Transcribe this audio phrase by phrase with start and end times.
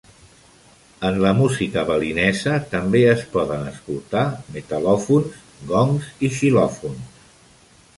[1.09, 4.27] En la música balinesa també es poden escoltar
[4.59, 5.41] metal·lòfons,
[5.75, 7.27] gongs i xilòfons.